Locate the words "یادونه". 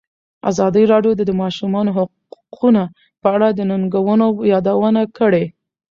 4.53-5.01